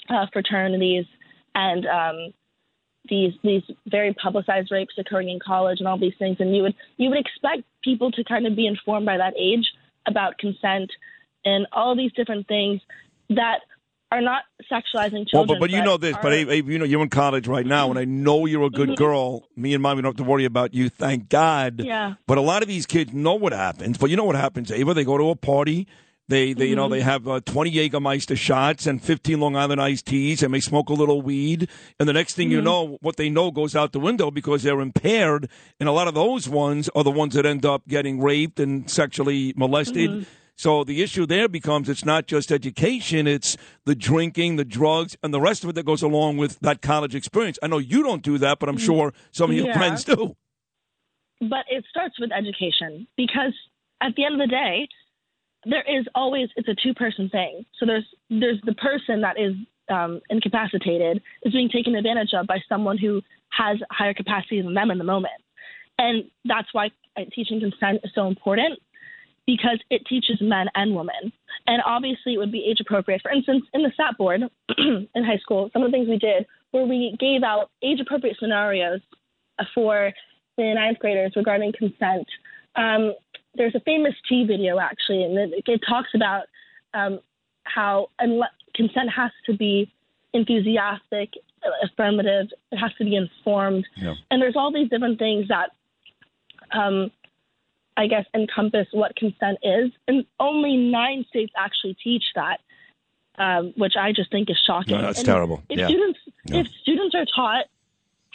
uh, 0.10 0.26
fraternities 0.34 1.06
and 1.56 1.86
um, 1.86 2.34
these 3.10 3.34
these 3.44 3.64
very 3.88 4.14
publicized 4.14 4.72
rapes 4.72 4.94
occurring 4.98 5.30
in 5.30 5.40
college 5.46 5.80
and 5.80 5.88
all 5.88 5.98
these 6.00 6.14
things? 6.20 6.38
And 6.40 6.56
you 6.56 6.64
would 6.64 6.76
you 6.98 7.10
would 7.10 7.20
expect 7.20 7.64
people 7.84 8.12
to 8.12 8.24
kind 8.24 8.46
of 8.48 8.56
be 8.56 8.68
informed 8.68 9.06
by 9.06 9.18
that 9.18 9.34
age 9.38 9.66
about 10.08 10.38
consent 10.38 10.92
and 11.46 11.68
all 11.72 11.96
these 11.96 12.12
different 12.14 12.48
things 12.48 12.82
that 13.30 13.60
are 14.12 14.22
not 14.22 14.42
sexualizing 14.72 15.28
children. 15.28 15.30
Well, 15.34 15.46
but, 15.46 15.60
but 15.60 15.70
you 15.70 15.84
know 15.84 15.98
this, 15.98 16.16
are- 16.16 16.22
but 16.22 16.34
Abe, 16.34 16.50
Abe, 16.50 16.70
you 16.70 16.80
know 16.80 16.86
you're 16.86 17.04
in 17.04 17.10
college 17.10 17.48
right 17.48 17.66
now, 17.66 17.92
and 17.92 18.00
I 18.00 18.06
know 18.06 18.48
you're 18.48 18.64
a 18.64 18.70
good 18.72 18.96
girl. 18.96 19.44
Me 19.56 19.74
and 19.76 19.84
mommy 19.84 20.02
don't 20.02 20.18
have 20.18 20.26
to 20.26 20.30
worry 20.30 20.46
about 20.46 20.74
you, 20.74 20.90
thank 20.90 21.30
God. 21.30 21.82
Yeah. 21.84 22.16
But 22.26 22.40
a 22.40 22.42
lot 22.42 22.64
of 22.64 22.68
these 22.68 22.88
kids 22.88 23.14
know 23.14 23.36
what 23.36 23.54
happens. 23.54 24.00
But 24.00 24.10
you 24.10 24.16
know 24.18 24.24
what 24.24 24.36
happens, 24.36 24.72
Ava? 24.72 24.96
They 24.96 25.04
go 25.04 25.18
to 25.18 25.30
a 25.30 25.36
party. 25.36 25.88
They, 26.30 26.54
they 26.54 26.68
you 26.68 26.76
know, 26.76 26.88
they 26.88 27.00
mm-hmm. 27.00 27.10
have 27.10 27.28
uh, 27.28 27.40
20 27.42 27.74
Jägermeister 27.74 28.38
shots 28.38 28.86
and 28.86 29.04
15 29.04 29.40
Long 29.40 29.56
Island 29.56 29.82
iced 29.82 30.06
teas, 30.06 30.44
and 30.44 30.54
they 30.54 30.60
smoke 30.60 30.90
a 30.90 30.94
little 30.94 31.24
weed. 31.24 31.68
And 32.00 32.08
the 32.08 32.14
next 32.14 32.36
thing 32.36 32.52
you 32.52 32.58
mm-hmm. 32.58 32.66
know, 32.66 32.98
what 33.02 33.16
they 33.16 33.30
know 33.32 33.50
goes 33.50 33.76
out 33.76 33.94
the 33.94 34.00
window 34.00 34.30
because 34.30 34.62
they're 34.62 34.80
impaired. 34.80 35.50
And 35.80 35.90
a 35.90 35.92
lot 35.92 36.08
of 36.08 36.14
those 36.14 36.48
ones 36.48 36.88
are 36.94 37.04
the 37.04 37.12
ones 37.12 37.34
that 37.34 37.48
end 37.48 37.66
up 37.66 37.88
getting 37.88 38.22
raped 38.22 38.60
and 38.60 38.90
sexually 38.90 39.54
molested. 39.58 40.10
Mm-hmm. 40.12 40.24
So 40.56 40.84
the 40.84 41.02
issue 41.02 41.26
there 41.26 41.48
becomes 41.48 41.90
it's 41.90 42.06
not 42.06 42.28
just 42.28 42.52
education, 42.52 43.26
it's 43.26 43.58
the 43.86 43.96
drinking, 43.96 44.58
the 44.58 44.66
drugs, 44.66 45.18
and 45.24 45.34
the 45.34 45.40
rest 45.40 45.64
of 45.64 45.72
it 45.72 45.74
that 45.74 45.86
goes 45.86 46.04
along 46.04 46.38
with 46.38 46.60
that 46.60 46.82
college 46.82 47.16
experience. 47.16 47.58
I 47.64 47.68
know 47.68 47.80
you 47.80 48.04
don't 48.04 48.22
do 48.22 48.38
that, 48.38 48.60
but 48.60 48.70
I'm 48.70 48.78
sure 48.78 49.14
some 49.32 49.50
of 49.50 49.56
your 49.56 49.68
Yeah. 49.68 49.78
friends 49.78 50.04
do. 50.04 50.36
but 51.42 51.64
it 51.70 51.86
starts 51.90 52.20
with 52.20 52.34
education 52.34 53.08
because 53.16 53.54
at 54.02 54.14
the 54.16 54.26
end 54.26 54.34
of 54.34 54.42
the 54.42 54.54
day 54.54 54.90
there 55.66 55.84
is 55.88 56.06
always 56.16 56.50
it's 56.56 56.68
a 56.68 56.76
two 56.76 56.94
person 56.94 57.30
thing. 57.30 57.66
So 57.80 57.86
there's 57.86 58.06
there's 58.30 58.60
the 58.64 58.76
person 58.76 59.22
that 59.22 59.40
is 59.40 59.54
um, 59.90 60.22
incapacitated 60.30 61.22
is 61.44 61.54
being 61.54 61.70
taken 61.70 61.96
advantage 61.96 62.34
of 62.34 62.48
by 62.48 62.60
someone 62.70 62.98
who 62.98 63.22
has 63.50 63.78
higher 63.92 64.14
capacity 64.14 64.62
than 64.62 64.74
them 64.74 64.92
in 64.92 64.98
the 64.98 65.04
moment. 65.04 65.34
And 65.98 66.26
that's 66.46 66.68
why 66.72 66.92
uh, 67.18 67.24
teaching 67.34 67.60
consent 67.60 68.02
is 68.04 68.12
so 68.14 68.28
important 68.28 68.80
because 69.46 69.80
it 69.90 70.06
teaches 70.08 70.38
men 70.40 70.68
and 70.76 70.96
women. 70.96 71.34
And 71.68 71.82
obviously 71.86 72.36
it 72.36 72.38
would 72.38 72.52
be 72.52 72.66
age 72.70 72.80
appropriate 72.80 73.22
for 73.22 73.32
instance 73.32 73.66
in 73.74 73.82
the 73.82 73.92
SAP 73.98 74.18
board 74.18 74.42
in 74.78 75.24
high 75.24 75.38
school 75.38 75.70
some 75.74 75.84
of 75.84 75.92
the 75.92 75.98
things 75.98 76.08
we 76.08 76.18
did 76.18 76.46
where 76.72 76.86
we 76.86 77.16
gave 77.20 77.44
out 77.44 77.72
age 77.84 78.00
appropriate 78.00 78.38
scenarios 78.40 79.02
for 79.74 80.14
the 80.58 80.74
ninth 80.74 81.00
graders 81.00 81.34
regarding 81.36 81.74
consent. 81.78 82.28
Um, 82.76 83.14
there's 83.56 83.76
a 83.76 83.80
famous 83.82 84.14
tea 84.28 84.46
video 84.46 84.80
actually, 84.80 85.24
and 85.24 85.38
it, 85.38 85.64
it 85.68 85.82
talks 85.88 86.10
about 86.14 86.44
um, 86.94 87.20
how 87.64 88.10
consent 88.76 89.10
has 89.10 89.32
to 89.46 89.54
be 89.56 89.92
enthusiastic, 90.34 91.34
affirmative. 91.84 92.48
It 92.72 92.78
has 92.78 92.94
to 93.00 93.04
be 93.04 93.16
informed, 93.16 93.86
Yeah. 93.98 94.16
and 94.32 94.42
there's 94.42 94.56
all 94.56 94.72
these 94.72 94.90
different 94.90 95.20
things 95.20 95.48
that, 95.50 95.72
um, 96.72 97.12
I 97.98 98.08
guess, 98.08 98.26
encompass 98.34 98.88
what 98.92 99.16
consent 99.16 99.58
is. 99.64 99.92
And 100.08 100.26
only 100.40 100.78
nine 100.78 101.26
states 101.30 101.52
actually 101.58 101.96
teach 101.96 102.24
that, 102.36 102.62
um, 103.38 103.74
which 103.76 103.96
I 103.98 104.12
just 104.12 104.32
think 104.32 104.50
is 104.50 104.58
shocking. 104.66 104.96
No, 104.98 105.02
that's 105.02 105.20
And 105.20 105.26
terrible. 105.26 105.64
If 105.70 105.80
Yeah. 105.80 105.88
students, 105.88 106.20
Yeah. 106.46 106.60
if 106.60 106.68
students 106.82 107.16
are 107.16 107.26
taught 107.26 107.66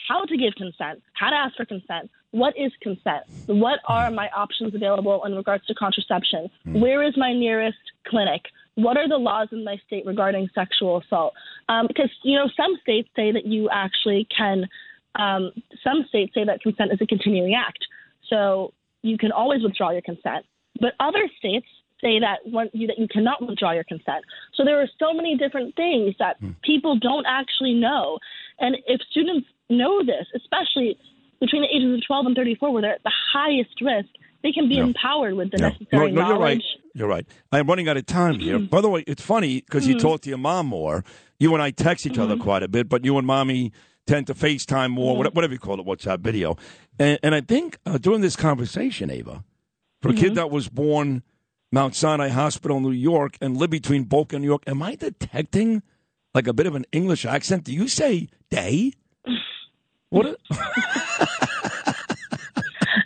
how 0.08 0.24
to 0.26 0.36
give 0.36 0.54
consent, 0.56 1.02
how 1.14 1.30
to 1.30 1.36
ask 1.36 1.56
for 1.56 1.64
consent, 1.64 2.10
what 2.34 2.52
is 2.58 2.72
consent, 2.82 3.22
what 3.46 3.78
are 3.86 4.10
my 4.10 4.28
options 4.36 4.74
available 4.74 5.22
in 5.24 5.36
regards 5.36 5.64
to 5.66 5.74
contraception, 5.74 6.50
Hmm. 6.64 6.80
where 6.80 7.02
is 7.08 7.16
my 7.16 7.32
nearest 7.32 7.78
clinic, 8.08 8.42
what 8.74 8.96
are 8.96 9.08
the 9.08 9.16
laws 9.16 9.48
in 9.52 9.62
my 9.62 9.76
state 9.86 10.04
regarding 10.04 10.48
sexual 10.52 10.96
assault? 10.98 11.32
Um, 11.68 11.86
because 11.86 12.10
you 12.24 12.36
know 12.36 12.48
some 12.56 12.76
states 12.82 13.08
say 13.14 13.30
that 13.30 13.46
you 13.46 13.70
actually 13.70 14.26
can. 14.36 14.68
Um, 15.14 15.52
some 15.84 16.04
states 16.08 16.34
say 16.34 16.42
that 16.44 16.60
consent 16.60 16.90
is 16.92 17.00
a 17.00 17.06
continuing 17.06 17.54
act, 17.54 17.78
so 18.28 18.72
you 19.02 19.16
can 19.16 19.30
always 19.30 19.62
withdraw 19.62 19.90
your 19.92 20.02
consent. 20.02 20.44
But 20.80 20.94
other 20.98 21.24
states 21.38 21.68
say 22.02 22.18
that 22.18 22.38
one, 22.58 22.68
you, 22.72 22.88
that 22.88 22.98
you 22.98 23.06
cannot 23.06 23.46
withdraw 23.46 23.70
your 23.70 23.84
consent. 23.84 24.24
So 24.54 24.64
there 24.64 24.80
are 24.82 24.88
so 24.98 25.14
many 25.14 25.36
different 25.36 25.76
things 25.76 26.16
that 26.18 26.34
people 26.62 26.98
don't 26.98 27.26
actually 27.28 27.74
know, 27.74 28.18
and 28.58 28.76
if 28.88 29.00
students 29.08 29.46
know 29.70 30.04
this, 30.04 30.26
especially 30.34 30.98
between 31.44 31.62
the 31.62 31.68
ages 31.68 31.94
of 31.94 32.06
12 32.06 32.26
and 32.26 32.36
34, 32.36 32.72
where 32.72 32.82
they're 32.82 32.94
at 32.94 33.02
the 33.02 33.12
highest 33.32 33.80
risk, 33.80 34.08
they 34.42 34.52
can 34.52 34.68
be 34.68 34.76
Yeah. 34.76 34.84
empowered 34.84 35.34
with 35.34 35.50
the 35.50 35.58
Yeah. 35.58 35.68
necessary 35.68 36.12
no, 36.12 36.22
no, 36.22 36.28
you're 36.28 36.38
right. 36.38 36.58
knowledge. 36.58 36.64
You're 36.94 37.08
right. 37.08 37.26
I'm 37.52 37.66
running 37.66 37.88
out 37.88 37.96
of 37.96 38.06
time 38.06 38.38
here. 38.38 38.58
By 38.74 38.80
the 38.80 38.88
way, 38.88 39.04
it's 39.06 39.22
funny 39.22 39.60
because 39.60 39.86
you 39.86 39.96
mm-hmm. 39.96 40.06
talk 40.06 40.20
to 40.22 40.28
your 40.28 40.38
mom 40.38 40.66
more. 40.66 41.04
You 41.38 41.52
and 41.54 41.62
I 41.62 41.70
text 41.70 42.06
each 42.06 42.18
other 42.18 42.34
mm-hmm. 42.34 42.42
quite 42.44 42.62
a 42.62 42.68
bit, 42.68 42.88
but 42.88 43.04
you 43.04 43.18
and 43.18 43.26
mommy 43.26 43.72
tend 44.06 44.26
to 44.28 44.34
FaceTime 44.34 44.90
more, 44.90 45.12
mm-hmm. 45.12 45.18
whatever, 45.18 45.34
whatever 45.34 45.52
you 45.54 45.58
call 45.58 45.80
it, 45.80 45.86
WhatsApp 45.86 46.20
video. 46.20 46.56
And, 46.98 47.18
and 47.22 47.34
I 47.34 47.40
think 47.40 47.78
uh, 47.86 47.98
during 47.98 48.20
this 48.20 48.36
conversation, 48.36 49.10
Ava, 49.10 49.44
for 50.00 50.10
a 50.10 50.14
kid 50.14 50.34
that 50.34 50.50
was 50.50 50.68
born 50.68 51.22
Mount 51.72 51.94
Sinai 51.94 52.28
Hospital, 52.28 52.78
New 52.80 52.90
York, 52.90 53.36
and 53.40 53.56
lived 53.56 53.70
between 53.70 54.04
Boca 54.04 54.36
and 54.36 54.42
New 54.42 54.48
York, 54.48 54.62
am 54.66 54.82
I 54.82 54.94
detecting 54.94 55.82
like 56.34 56.46
a 56.46 56.52
bit 56.52 56.66
of 56.66 56.74
an 56.74 56.84
English 56.92 57.24
accent? 57.24 57.64
Do 57.64 57.72
you 57.72 57.88
say 57.88 58.28
day? 58.50 58.92
What? 60.14 60.26
A, 60.26 60.36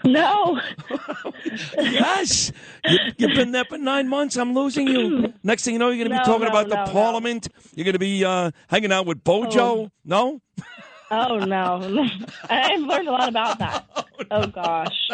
No, 0.05 0.61
Yes. 1.79 2.53
You, 2.87 2.99
you've 3.17 3.35
been 3.37 3.53
there 3.53 3.65
for 3.65 3.79
nine 3.79 4.09
months. 4.09 4.37
I'm 4.37 4.55
losing 4.55 4.87
you. 4.89 5.33
Next 5.43 5.65
thing 5.65 5.73
you 5.75 5.79
know, 5.79 5.89
you're 5.91 6.07
going 6.07 6.17
to 6.17 6.23
be 6.23 6.25
talking 6.31 6.45
no, 6.45 6.51
about 6.51 6.69
no, 6.69 6.77
the 6.77 6.85
no. 6.87 6.93
parliament. 6.93 7.49
You're 7.75 7.85
going 7.85 7.95
to 7.95 7.99
be 7.99 8.25
uh, 8.25 8.51
hanging 8.69 8.93
out 8.93 9.07
with 9.07 9.23
Bojo. 9.25 9.91
No? 10.05 10.41
oh 11.11 11.39
no, 11.39 11.81
I've 12.51 12.81
learned 12.83 13.09
a 13.09 13.13
lot 13.13 13.29
about 13.31 13.59
that. 13.61 13.87
Oh 14.31 14.47
gosh. 14.47 15.09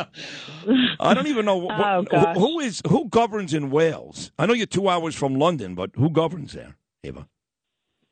I 0.99 1.15
don't 1.15 1.29
even 1.29 1.45
know. 1.45 1.57
What, 1.59 1.75
Oh, 1.79 2.05
who- 2.35 2.41
who 2.41 2.61
is 2.61 2.83
who 2.89 3.09
governs 3.09 3.55
in 3.55 3.71
Wales? 3.71 4.33
I 4.39 4.47
know 4.47 4.55
you're 4.55 4.67
two 4.67 4.89
hours 4.89 5.15
from 5.15 5.37
London, 5.37 5.75
but 5.77 5.91
who 5.95 6.11
governs 6.11 6.53
there, 6.53 6.77
Ava? 7.05 7.29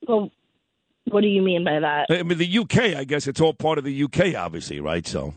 Well, 0.07 0.31
what 1.13 1.21
do 1.21 1.29
you 1.29 1.43
mean 1.43 1.65
by 1.65 1.79
that? 1.81 2.07
I 2.11 2.23
mean, 2.23 2.39
the 2.39 2.59
UK. 2.59 2.97
I 2.97 3.05
guess 3.05 3.27
it's 3.27 3.41
all 3.41 3.53
part 3.55 3.79
of 3.79 3.85
the 3.85 4.03
UK, 4.05 4.35
obviously, 4.35 4.81
right? 4.81 5.07
So, 5.07 5.35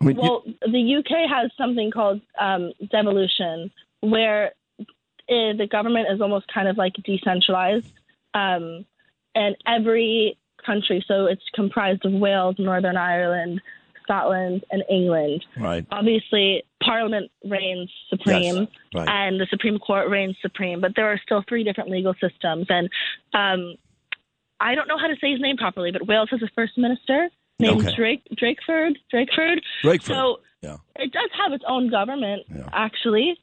I 0.00 0.04
mean, 0.04 0.16
you- 0.16 0.22
Well, 0.22 0.42
the 0.70 0.96
UK 0.96 1.28
has 1.28 1.50
something 1.56 1.90
called 1.90 2.20
um, 2.38 2.72
devolution, 2.90 3.70
where 4.00 4.52
uh, 4.80 4.84
the 5.56 5.68
government 5.70 6.08
is 6.10 6.20
almost 6.20 6.46
kind 6.52 6.68
of 6.68 6.76
like 6.76 6.94
decentralized, 7.04 7.92
um, 8.34 8.84
and 9.34 9.56
every 9.66 10.36
country, 10.64 11.04
so 11.08 11.26
it's 11.26 11.42
comprised 11.54 12.04
of 12.04 12.12
Wales, 12.12 12.56
Northern 12.58 12.96
Ireland, 12.96 13.60
Scotland, 14.02 14.64
and 14.70 14.82
England. 14.90 15.44
right. 15.58 15.86
Obviously, 15.90 16.62
Parliament 16.82 17.30
reigns 17.44 17.90
supreme, 18.10 18.56
Yes, 18.56 18.66
right. 18.94 19.08
and 19.08 19.40
the 19.40 19.46
Supreme 19.50 19.78
Court 19.78 20.08
reigns 20.10 20.36
supreme, 20.42 20.80
but 20.80 20.92
there 20.96 21.10
are 21.12 21.20
still 21.24 21.42
three 21.48 21.64
different 21.64 21.90
legal 21.90 22.14
systems. 22.20 22.66
And 22.68 22.88
um, 23.34 23.74
I 24.60 24.74
don't 24.74 24.88
know 24.88 24.98
how 24.98 25.06
to 25.08 25.16
say 25.20 25.30
his 25.32 25.40
name 25.40 25.56
properly, 25.56 25.90
but 25.92 26.06
Wales 26.06 26.28
has 26.30 26.42
a 26.42 26.48
first 26.54 26.76
minister 26.76 27.28
named 27.58 27.80
Okay. 27.86 27.94
Drake 27.96 28.22
Drakeford. 28.40 28.96
Drakeford. 29.12 29.58
Drakeford. 29.84 30.02
So 30.06 30.40
Yeah. 30.62 30.76
it 30.96 31.12
does 31.12 31.30
have 31.42 31.52
its 31.52 31.64
own 31.66 31.90
government, 31.90 32.42
Yeah. 32.54 32.68
actually, 32.72 33.38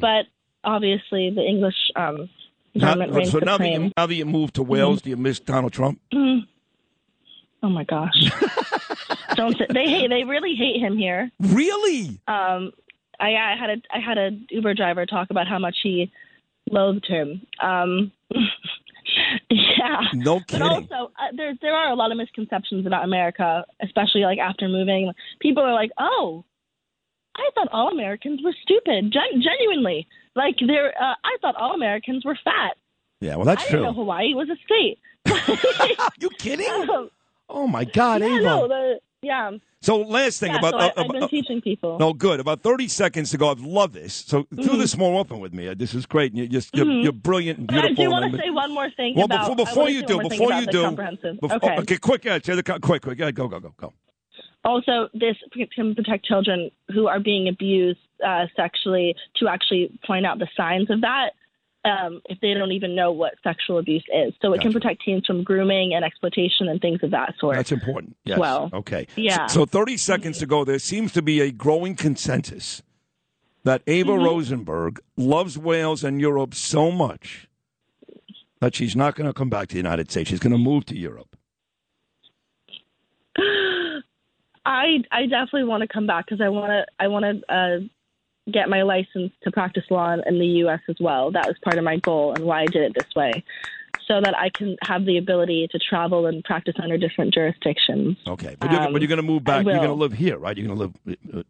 but 0.00 0.26
obviously 0.64 1.30
the 1.30 1.42
English 1.42 1.74
um, 1.96 2.28
Now, 2.74 2.88
government 2.94 3.12
reigns 3.14 3.30
so 3.32 3.38
now 3.38 3.58
that, 3.58 3.64
supreme. 3.64 3.72
Mm-hmm. 3.74 3.84
you, 3.84 3.92
now 3.96 4.06
that 4.06 4.14
you 4.14 4.24
moved 4.26 4.54
to 4.54 4.62
Wales, 4.62 5.02
do 5.02 5.10
you 5.10 5.16
miss 5.16 5.40
Donald 5.40 5.72
Trump? 5.72 6.00
Oh 7.62 7.68
my 7.68 7.84
gosh! 7.84 8.14
don't 9.36 9.56
say, 9.56 9.66
they 9.72 9.86
hate? 9.86 10.10
They 10.10 10.24
really 10.24 10.54
hate 10.54 10.80
him 10.80 10.96
here. 10.96 11.30
Really? 11.40 12.20
Um, 12.28 12.72
I, 13.18 13.34
I 13.34 13.56
had 13.58 13.70
a 13.70 13.76
I 13.94 14.00
had 14.00 14.18
a 14.18 14.30
Uber 14.50 14.74
driver 14.74 15.06
talk 15.06 15.30
about 15.30 15.46
how 15.46 15.58
much 15.58 15.76
he 15.82 16.10
loathed 16.70 17.06
him. 17.06 17.46
Um, 17.62 18.12
yeah. 19.50 20.00
No 20.14 20.40
kidding. 20.40 20.60
But 20.60 20.62
also, 20.62 21.12
uh, 21.18 21.28
there 21.36 21.54
there 21.60 21.74
are 21.74 21.90
a 21.90 21.94
lot 21.94 22.10
of 22.10 22.18
misconceptions 22.18 22.86
about 22.86 23.04
America, 23.04 23.64
especially 23.82 24.22
like 24.22 24.38
after 24.38 24.68
moving. 24.68 25.12
People 25.40 25.62
are 25.62 25.74
like, 25.74 25.90
"Oh, 25.98 26.44
I 27.36 27.50
thought 27.54 27.68
all 27.72 27.88
Americans 27.88 28.40
were 28.42 28.54
stupid." 28.62 29.12
Gen- 29.12 29.42
genuinely, 29.42 30.06
like 30.34 30.56
they're. 30.66 30.90
Uh, 31.00 31.14
I 31.24 31.36
thought 31.40 31.56
all 31.56 31.74
Americans 31.74 32.24
were 32.24 32.38
fat. 32.42 32.76
yeah, 33.20 33.36
well, 33.36 33.44
that's 33.44 33.62
I 33.62 33.66
didn't 33.66 33.82
know 33.82 33.92
true. 33.92 34.02
Hawaii 34.02 34.34
was 34.34 34.48
a 34.48 34.56
state. 34.64 34.98
you 36.20 36.30
kidding? 36.38 36.70
Um, 36.88 37.10
Oh 37.50 37.66
my 37.66 37.84
God, 37.84 38.20
yeah, 38.22 38.28
Ava. 38.36 38.42
no, 38.44 38.68
the, 38.68 39.00
yeah. 39.22 39.50
So 39.82 39.98
last 40.02 40.40
thing 40.40 40.52
Yeah, 40.52 40.58
about 40.58 40.74
so 40.74 40.78
I, 40.78 40.86
uh, 40.88 40.92
I've 41.04 41.08
been 41.10 41.22
uh, 41.22 41.28
teaching 41.28 41.60
people. 41.60 41.98
no 41.98 42.12
good 42.12 42.38
about 42.40 42.62
thirty 42.62 42.86
seconds 42.88 43.30
to 43.32 43.38
go. 43.38 43.50
I've 43.50 43.60
loved 43.60 43.94
this. 43.94 44.12
So 44.14 44.42
do 44.54 44.62
Mm-hmm. 44.62 44.78
this 44.78 44.96
more 44.96 45.18
often 45.20 45.40
with 45.40 45.52
me. 45.52 45.68
Uh, 45.68 45.74
This 45.74 45.94
is 45.94 46.06
great. 46.06 46.34
You 46.34 46.46
just 46.46 46.74
you're, 46.76 46.86
you're 46.90 47.12
brilliant 47.12 47.58
and 47.58 47.66
But 47.68 47.84
I 47.84 47.92
do 47.92 48.10
want 48.10 48.30
to 48.30 48.38
say 48.38 48.50
one 48.50 48.72
more 48.74 48.90
thing 48.90 49.14
well, 49.16 49.24
about. 49.26 49.40
before, 49.56 49.56
before 49.56 49.88
you 49.90 50.02
do, 50.06 50.16
one 50.16 50.24
more 50.24 50.30
thing 50.30 50.38
before 50.40 50.60
you 50.60 50.66
do, 50.66 50.82
comprehensive. 50.84 51.40
befo- 51.40 51.56
okay. 51.56 51.76
okay, 51.78 51.96
quick, 51.98 52.24
yeah, 52.24 52.38
say 52.42 52.54
the 52.54 52.62
co- 52.62 52.78
quick, 52.78 53.02
quick, 53.02 53.18
yeah, 53.18 53.30
go, 53.30 53.48
go, 53.48 53.58
go, 53.60 53.74
go. 53.76 53.92
Also, 54.64 55.08
this 55.14 55.36
can 55.74 55.94
protect 55.94 56.26
children 56.26 56.70
who 56.92 57.06
are 57.06 57.18
being 57.18 57.48
abused 57.48 57.98
uh, 58.26 58.44
sexually 58.54 59.14
to 59.36 59.48
actually 59.48 59.90
point 60.06 60.26
out 60.26 60.38
the 60.38 60.48
signs 60.54 60.90
of 60.90 61.00
that. 61.00 61.30
Um, 61.82 62.20
if 62.26 62.38
they 62.40 62.52
don't 62.52 62.72
even 62.72 62.94
know 62.94 63.10
what 63.10 63.34
sexual 63.42 63.78
abuse 63.78 64.04
is, 64.14 64.34
so 64.42 64.52
it 64.52 64.60
can 64.60 64.70
protect 64.70 65.02
teens 65.02 65.24
from 65.26 65.42
grooming 65.42 65.94
and 65.94 66.04
exploitation 66.04 66.68
and 66.68 66.78
things 66.78 67.02
of 67.02 67.10
that 67.12 67.32
sort. 67.40 67.56
That's 67.56 67.72
important. 67.72 68.16
Yes. 68.24 68.38
Well, 68.38 68.68
okay. 68.74 69.06
yeah. 69.16 69.46
So, 69.46 69.60
so 69.60 69.66
30 69.66 69.96
seconds 69.96 70.38
to 70.40 70.46
go. 70.46 70.66
There 70.66 70.78
seems 70.78 71.10
to 71.12 71.22
be 71.22 71.40
a 71.40 71.50
growing 71.50 71.96
consensus 71.96 72.82
that 73.64 73.82
Ava 73.86 74.12
Mm-hmm. 74.12 74.24
Rosenberg 74.24 75.00
loves 75.16 75.56
Wales 75.56 76.04
and 76.04 76.20
Europe 76.20 76.54
so 76.54 76.90
much 76.90 77.48
that 78.60 78.74
she's 78.74 78.94
not 78.94 79.14
going 79.14 79.26
to 79.26 79.32
come 79.32 79.48
back 79.48 79.68
to 79.68 79.74
the 79.74 79.78
United 79.78 80.10
States. 80.10 80.30
She's 80.30 80.40
going 80.40 80.52
to 80.52 80.58
move 80.58 80.84
to 80.86 80.96
Europe. 80.96 81.36
I 84.66 84.98
I 85.10 85.22
definitely 85.22 85.64
want 85.64 85.82
to 85.82 85.88
come 85.88 86.06
back 86.06 86.26
because 86.26 86.40
I 86.42 86.48
want 86.50 86.70
to 86.70 86.84
I 86.98 87.08
want 87.08 87.24
to 87.24 87.54
uh, 87.54 87.78
get 88.50 88.68
my 88.68 88.82
license 88.82 89.32
to 89.44 89.50
practice 89.50 89.84
law 89.90 90.12
in, 90.12 90.38
the 90.38 90.46
U.S. 90.64 90.80
as 90.88 90.96
well. 91.00 91.30
That 91.30 91.46
was 91.46 91.56
part 91.62 91.78
of 91.78 91.84
my 91.84 91.96
goal 91.98 92.34
and 92.34 92.44
why 92.44 92.62
I 92.62 92.66
did 92.66 92.82
it 92.82 92.92
this 92.94 93.14
way, 93.16 93.32
so 94.06 94.20
that 94.20 94.36
I 94.36 94.50
can 94.50 94.76
have 94.82 95.04
the 95.04 95.16
ability 95.18 95.68
to 95.72 95.78
travel 95.78 96.26
and 96.26 96.42
practice 96.44 96.74
under 96.82 96.98
different 96.98 97.32
jurisdictions. 97.34 98.16
Okay. 98.26 98.56
But, 98.60 98.70
you're, 98.70 98.80
Um, 98.82 98.92
you're 98.96 99.06
going 99.08 99.16
to 99.16 99.22
move 99.22 99.44
back. 99.44 99.64
You're 99.64 99.74
going 99.76 99.88
to 99.88 99.94
live 99.94 100.12
here, 100.12 100.36
right? 100.38 100.56
You're 100.56 100.66
going 100.68 100.78
to 100.78 100.84
live 101.04 101.18
uh, 101.34 101.42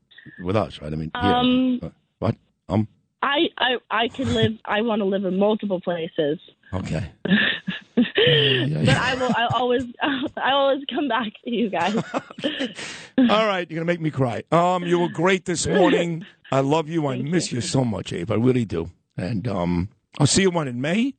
with 0.45 0.57
us, 0.57 0.81
right? 0.81 0.93
I 0.93 0.97
mean, 0.97 1.11
here. 1.21 1.33
Um, 1.33 1.81
Uh, 1.83 1.89
what? 2.19 2.37
Um. 2.69 2.87
I 3.23 3.49
I 3.59 3.77
I 3.91 4.09
can 4.09 4.33
live. 4.33 4.53
I 4.65 4.81
want 4.81 5.01
to 5.01 5.05
live 5.05 5.27
in 5.27 5.37
multiple 5.39 5.79
places, 5.79 6.39
Okay. 6.73 7.05
but 7.25 8.07
I 8.07 9.15
will. 9.19 9.31
I 9.37 9.49
always 9.53 9.85
I 10.03 10.53
always 10.53 10.83
come 10.89 11.09
back 11.09 11.27
to 11.45 11.51
you 11.51 11.69
guys. 11.69 11.95
All 13.19 13.47
right, 13.47 13.71
you're 13.71 13.77
gonna 13.79 13.85
make 13.85 14.01
me 14.01 14.11
cry. 14.11 14.43
Um, 14.51 14.85
you 14.85 14.99
were 14.99 15.09
great 15.11 15.45
this 15.45 15.67
morning. 15.67 16.25
I 16.53 16.61
love 16.61 16.89
you. 16.89 17.07
I 17.07 17.17
miss 17.23 17.53
you 17.53 17.61
so 17.61 17.85
much, 17.85 18.13
Abe. 18.13 18.31
I 18.31 18.35
really 18.37 18.65
do. 18.65 18.91
And 19.17 19.47
um, 19.47 19.89
I'll 20.19 20.27
see 20.27 20.43
you 20.43 20.51
one 20.51 20.67
in 20.69 20.81
May. 20.81 21.15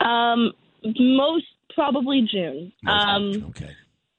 Um, 0.00 0.52
most 0.98 1.46
probably 1.74 2.26
June. 2.30 2.72
Um, 2.86 3.44
okay. 3.50 3.70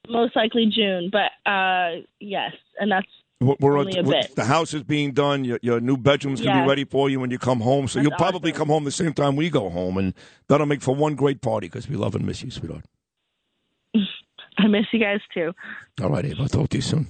most 0.10 0.36
likely 0.36 0.72
June, 0.76 1.10
but 1.12 1.32
uh, 1.50 2.02
yes, 2.20 2.52
and 2.80 2.92
that's 2.92 3.08
We're, 3.40 3.78
only 3.78 3.98
a 3.98 4.04
we're- 4.04 4.22
bit. 4.22 4.36
The 4.36 4.46
house 4.46 4.74
is 4.74 4.84
being 4.84 5.14
done. 5.14 5.44
Your, 5.44 5.58
your 5.64 5.80
new 5.80 5.98
bedroom's 5.98 6.40
gonna 6.42 6.58
Yes. 6.60 6.66
be 6.66 6.70
ready 6.70 6.86
for 6.86 7.10
you 7.10 7.20
when 7.20 7.32
you 7.32 7.40
come 7.40 7.60
home. 7.62 7.88
So 7.88 7.98
That's 8.00 8.10
you'll 8.10 8.18
probably 8.18 8.52
awesome. 8.52 8.60
come 8.60 8.68
home 8.70 8.84
the 8.84 8.92
same 8.92 9.14
time 9.14 9.36
we 9.36 9.50
go 9.50 9.70
home, 9.70 9.98
and 9.98 10.14
that'll 10.48 10.68
make 10.68 10.82
for 10.82 10.94
one 10.96 11.16
great 11.16 11.42
party 11.42 11.68
because 11.68 11.90
we 11.90 11.96
love 11.96 12.14
and 12.14 12.26
miss 12.26 12.44
you, 12.44 12.52
sweetheart. 12.52 12.86
I 14.58 14.68
miss 14.68 14.86
you 14.94 15.00
guys 15.00 15.22
too. 15.34 15.54
All 16.02 16.10
right, 16.10 16.26
Abe. 16.26 16.36
I'll 16.40 16.48
talk 16.48 16.70
to 16.70 16.78
you 16.78 16.82
soon. 16.84 17.08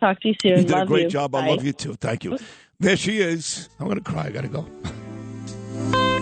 Talk 0.00 0.20
to 0.20 0.28
you 0.28 0.34
soon. 0.42 0.58
You 0.58 0.64
did 0.64 0.70
love 0.70 0.82
a 0.82 0.86
great 0.86 1.04
you. 1.04 1.10
job. 1.10 1.34
I 1.34 1.42
Bye. 1.42 1.48
love 1.48 1.64
you 1.64 1.72
too. 1.72 1.94
Thank 1.94 2.24
you. 2.24 2.38
There 2.78 2.96
she 2.96 3.18
is. 3.18 3.68
I'm 3.80 3.88
gonna 3.88 4.00
cry. 4.00 4.26
I 4.26 4.30
gotta 4.30 4.48
go. 4.48 4.66